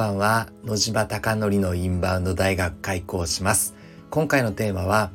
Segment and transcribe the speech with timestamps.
[0.00, 0.48] ばんは。
[0.64, 3.74] 野島貴則のインバウンド大学開講します。
[4.08, 5.10] 今回のテーマは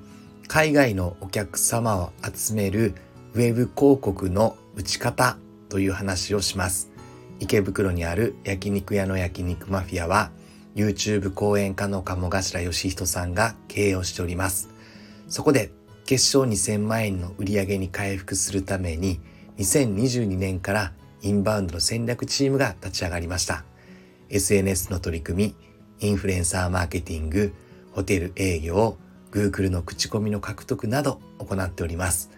[0.48, 2.94] 海外のお客様を集める
[3.34, 5.38] ウェブ広告の打ち方
[5.70, 6.92] という話をします。
[7.40, 10.30] 池袋にある焼肉屋の焼肉マフィアは
[10.76, 14.70] YouTube 講演家の鴨頭義人さんが経営をしております。
[15.28, 15.72] そこで
[16.06, 19.20] 月賞2000万円の売り上げに回復するために
[19.58, 20.92] 2022年から
[21.24, 23.64] インバウンドの戦略チームが立ち上がりました。
[24.36, 25.56] SNS の取り組
[26.02, 27.54] みインフルエンサーマーケティング
[27.94, 28.98] ホテル営業
[29.32, 32.32] Google の口コミの獲得など行っております。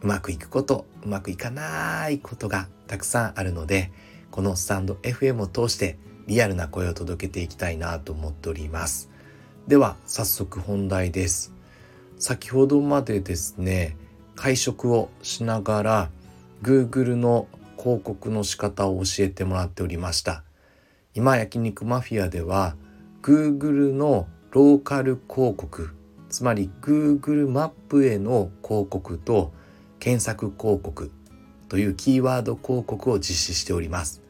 [0.00, 3.92] うまくいくことうまくいかないことがたくさんあるので
[4.30, 9.10] このスタンド FM を通してリアルな声を届けていきたいなと思っております。
[9.68, 11.52] では早速本題です。
[12.18, 13.94] 先ほどまでですね
[14.36, 16.10] 会食をしながら
[16.62, 17.46] Google の
[17.78, 20.44] 広告の仕方を教えてもらっておりました。
[21.14, 22.74] 今焼肉マフィアでは
[23.22, 25.90] Google のローカル広告
[26.30, 29.52] つまり Google マップへの広告と
[29.98, 31.10] 検索広告
[31.68, 34.22] というキーワード広告を実施しております。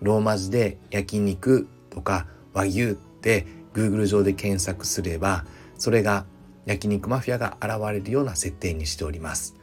[0.00, 5.44] ローマ字で焼肉とか和牛って Google 上で検索すれば
[5.78, 6.26] それが
[6.66, 9.54] 焼肉マフィアが現れるような設定にしております。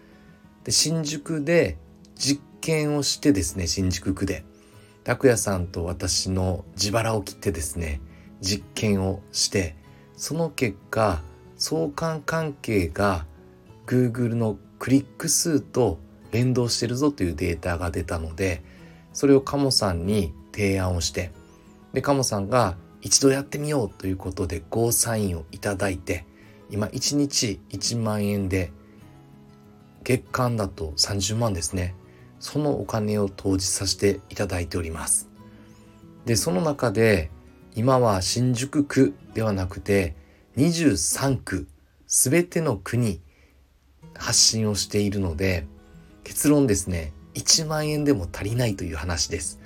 [0.64, 1.78] で新宿で
[2.16, 4.46] 実験をしてですね新宿区で
[5.04, 8.02] 拓也さんと私の自腹を切ってですね
[8.42, 9.76] 実験をして
[10.16, 11.22] その結果
[11.58, 13.26] 相関関係が
[13.88, 16.00] Google のクリック数と
[16.32, 18.64] 連動してるぞというデータが出たので
[19.14, 21.32] それをカモさんに提案をして
[21.94, 26.26] でカモさんが一度やってみようということでゴーサインをいただいて
[26.70, 28.72] 今1日1万円で
[30.04, 31.96] 月間だと30万ですね。
[32.42, 35.30] そのお金を投じさせていただいております。
[36.26, 37.32] でその中で
[37.76, 40.16] 今は新宿区ではなくて
[40.58, 41.68] 23区
[42.08, 43.22] 全ての区に
[44.16, 45.66] 発信をしているので
[46.24, 49.60] 結論ですね1万円でも足りないという話です。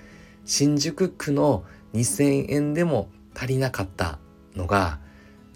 [0.46, 4.20] 新宿区の2000円でも足りなかった
[4.56, 5.00] のが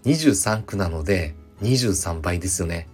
[0.05, 2.87] 23区なので23倍ですよね。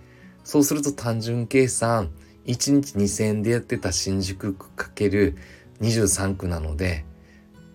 [0.44, 2.10] そうすると単純計算
[2.46, 5.36] 1日2000円でやってた新宿区かける
[5.82, 7.06] 23区なので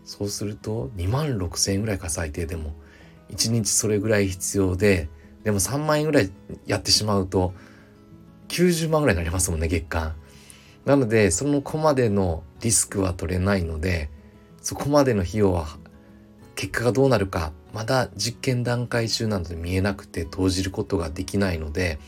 [0.05, 2.75] そうすると2万6,000円ぐらいか最低でも
[3.31, 5.09] 1日それぐらい必要で
[5.45, 6.31] でも3万円ぐらい
[6.67, 7.55] やってしまうと
[8.49, 10.15] 90万ぐらいになりますもんね月間。
[10.85, 14.11] なのでそのこまでのリスクは取れないので
[14.63, 15.67] そこまでの費用は
[16.57, 21.99] 結果がどうなるかまだ実験段階中なので見えなくて投じることができないので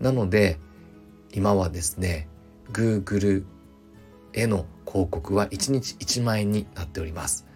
[0.00, 0.58] なので
[1.34, 2.28] 今はですね
[2.72, 3.44] Google
[4.32, 7.46] への広告は1日1万円になっております。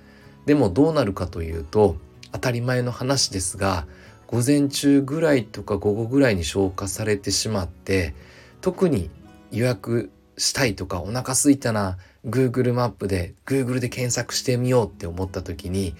[0.46, 1.96] でもどうなるかというと
[2.32, 3.86] 当たり前の話ですが
[4.26, 8.14] 午前中ぐらいとか午後ぐらいに消化されてしまって
[8.60, 9.10] 特に
[9.50, 15.94] 予約したいとかお腹すいたな Google マップで Google で検索してみようって思った時に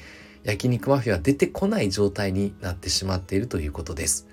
[0.45, 4.27] 焼肉マフィアは出てこない状態になってしまっているということです。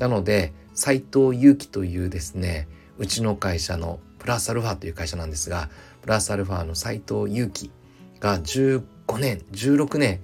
[0.00, 2.66] なので斉藤祐樹というですね
[2.96, 5.68] うちの会社のプラスアルファという会社なんですが
[6.00, 7.70] プラスアルファの斉藤祐樹
[8.18, 8.82] が15
[9.18, 10.20] 年16年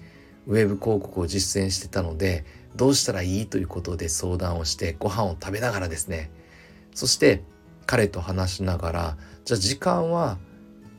[0.47, 6.31] ウェブ広告を実践してたのでどうしたらいいということで相談をしてご飯を食べながらですね
[6.95, 7.43] そして
[7.85, 10.39] 彼と話しながらじゃあ時間は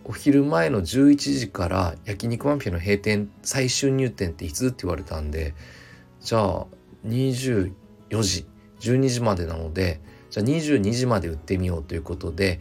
[0.05, 5.55] お昼前の11時から焼肉マフィアの閉店最終入店っていつって言われたんで
[6.21, 6.66] じゃあ
[7.07, 7.71] 24
[8.21, 8.45] 時
[8.79, 9.99] 12時までなので
[10.29, 12.59] じゃあ22時まで売ってみようということで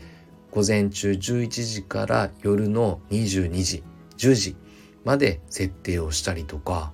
[0.51, 3.83] 午前中11時から夜の22時
[4.17, 4.57] 10時
[5.05, 6.93] まで設定をしたりとか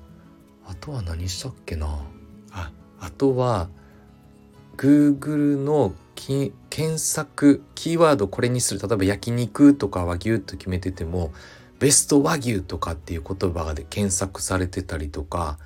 [0.67, 1.87] あとは何したっけな？
[2.53, 2.71] あ。
[3.01, 3.69] あとは
[4.77, 6.53] Google の検
[6.99, 8.81] 索キーワードこれにする。
[8.81, 11.33] 例えば焼肉とか和牛と決めてても
[11.79, 15.59] ベスト和牛とかっていう言葉で検索されてたりとか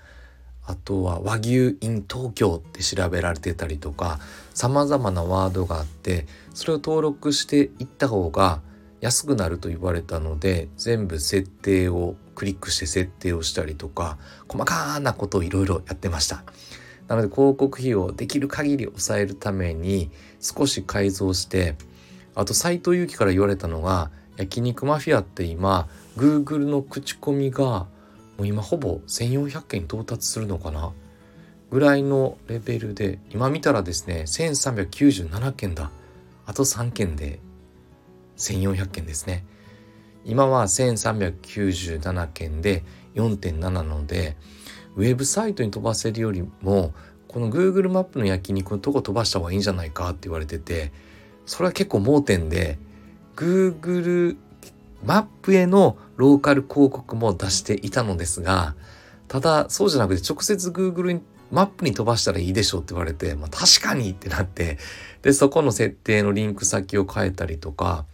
[0.66, 4.18] あとは和牛 in 東京って調べられてたりとか
[4.52, 8.60] 様々なワードがあってそれを登録していった方が
[9.00, 14.18] 安くなると言われたので全部設定をクリックして設定をしたりとか
[14.48, 16.44] 細かなことをいろいろやってました。
[17.08, 20.10] なので広告費をできる限り抑えるために
[20.40, 21.76] 少し改造して
[22.34, 27.86] あと斎藤佑樹から言われたのが焼肉マフィアって今 Google の口コミが
[28.38, 30.92] もう今ほぼ1400件到達するのかな？
[31.70, 35.90] ぐらいのレベルで今見たらですね1397件だ。
[36.46, 37.40] あと3件で
[38.36, 39.44] 1400件ですね。
[40.24, 42.84] 今は1397件で
[43.14, 44.36] 4.7なので
[44.96, 46.92] ウェブサイトに飛ばせるよりも
[47.28, 50.92] この Google マップの焼肉のとこ飛ばした方がいいんじゃないかって言われてて
[51.46, 52.78] それは結構盲点で
[53.36, 54.36] Google
[55.04, 58.74] マップへのローカル広告も出していたのですが
[59.28, 61.20] ただそうじゃなくて直接 Google
[61.50, 64.78] マップに飛ばしたらいいでしょうって言われて、まあ、確かにってなって
[65.22, 68.04] でそこの設定のリンク先を変えたりとか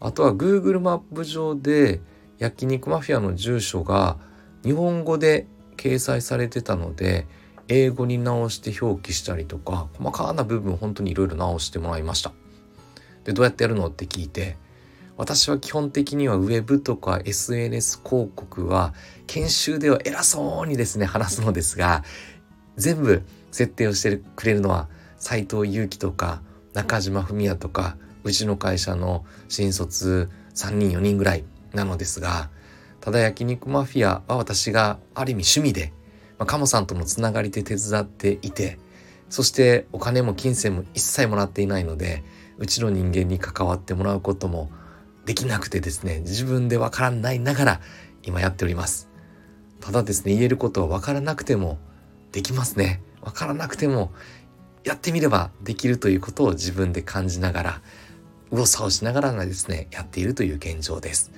[0.00, 2.00] あとは Google マップ上で
[2.38, 4.18] 焼肉マフィアの住所が
[4.64, 7.26] 日本語で掲載されてたので
[7.68, 12.32] 英語に直して表記したりとか細かな部分本当にいろいろ直してもらいました。
[13.24, 13.86] でどうやってやるの？
[13.86, 14.56] って聞いて
[15.16, 18.94] 私は基本的にはウェブとか SNS 広告は
[19.26, 22.02] 研修では偉そうにですね話すのですが
[22.76, 23.22] 全部
[23.52, 32.50] 設定をしてくれるのは斉藤祐樹とか中島文也とかうちの会社の新卒3人4人ぐらいなのですが
[33.00, 35.92] ただ焼肉マフィアは私がある意味趣味で、
[36.38, 38.78] まあ、鴨さんとのつながりで手伝っていて
[39.28, 42.24] そしてお金も金銭も一切もらっていないので
[42.58, 44.70] うちの人間に関わってもらうことも
[45.26, 47.80] できなくてですね自分でわからないながら
[48.22, 49.08] 今やっております。
[49.80, 51.78] ただですね言えることはわからなくても
[52.32, 53.02] できますね。
[53.22, 54.12] わからなくても
[54.84, 57.82] やってみればできるということを自分で感じながら
[58.50, 61.32] 右往左往しながらですねやっているという現状です。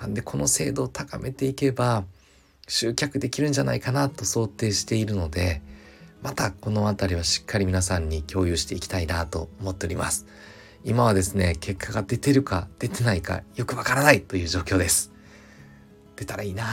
[0.00, 2.04] なんでこの精度を高めていけば
[2.68, 5.62] 集客できるんじゃないかなと想定しているので
[6.22, 10.26] またこの辺りはしっかり皆さんに共有していきたいなと思っております。
[10.84, 15.12] 今はですね結果が出てるか出てないかよくわからないという状況です。
[16.16, 16.64] 出たらいいな。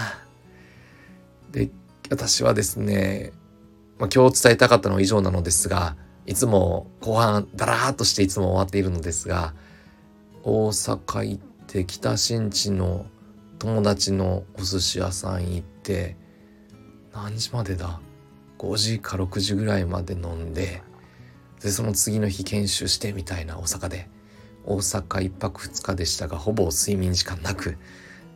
[1.52, 1.72] で
[2.10, 3.31] 私はですね、
[3.98, 9.54] まあ、今日伝えたかったのは以上なのですがいつも後半ダラーっとしていつも終わっているのですが
[10.44, 13.06] 大阪行って北新地の
[13.60, 16.18] 友達のお寿司屋さん行って
[17.13, 18.00] 何時までだ
[18.58, 20.84] ？5時か6時ぐらいまで飲んで
[21.63, 24.10] でその次の日研修してみたいな大阪で
[24.66, 27.78] 大阪1泊2日でしたがほぼ睡眠時間なく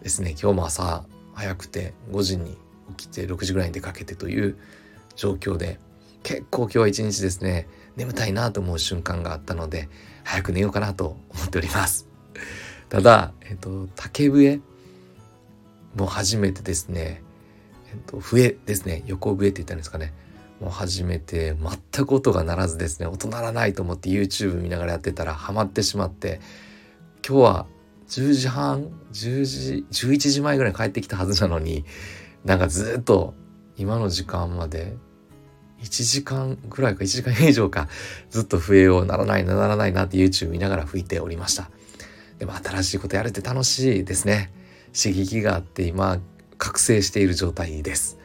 [0.02, 2.58] ですね今日も朝早くて5時に
[2.98, 4.58] 起きて6時ぐらいに出かけてという
[5.16, 5.80] 状況で
[6.24, 9.90] 結構今日は一日ですね眠たいなと思う瞬間があったので
[10.24, 12.08] 早く寝ようかなと思っております
[12.90, 14.60] ただ、えっと、竹笛
[15.96, 17.22] も初めてですね、
[17.92, 19.04] えっと、笛ですね。
[19.06, 20.14] 横笛って言ったんですかね。
[20.60, 21.56] もう初めて
[21.94, 26.40] 全く音が鳴らずですね、音鳴らないと思って YouTube 見ながらやってたらハマってしまって、
[27.28, 27.66] 今日は
[28.08, 31.86] 10時半、10時、11時前ぐらいに帰ってきたはずなのに、
[32.44, 33.34] なんかずっと
[33.78, 34.96] 今の時間まで
[35.82, 37.90] 1時間ぐらいか1時間以上か
[38.30, 41.70] ずっと笛を鳴らないならないなって YouTube 見ながら吹いておりました。
[42.40, 44.52] でも新しいことやれて楽しいですね。
[44.96, 46.20] 刺激があって今
[46.58, 48.18] 覚醒している状態です。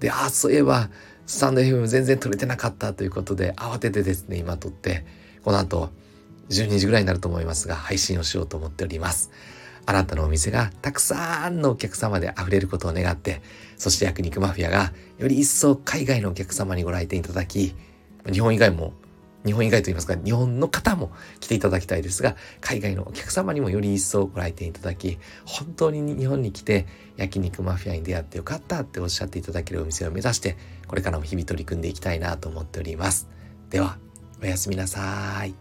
[0.00, 0.90] で、ああ、そういえば
[1.26, 5.04] スタンド FM 全然撮れてなかったということで慌ててですね、今撮って、
[5.42, 5.90] この後
[6.50, 9.30] 12時ぐらいになると思いますが配信をしようと思っております。
[9.86, 13.42] あなたのお店がたくさんのお客様で溢れることを願って、
[13.76, 17.74] そして焼肉マフィアがより一層海外のお客様にご来店いただき、
[18.32, 18.92] 日本以外も
[19.46, 26.86] 日本以外といいますか、日本の方も来ていただきたいですが、海外のお客様にもより一層ご来店いただき、本当に日本に来て
[27.16, 33.28] 焼肉マフィアに出会ってよかったっておっしゃっていただけるお店を目指して、これからも日々取り組んでいきたいなと思っております。
[33.70, 33.98] では、
[34.42, 35.54] おやすみなさい。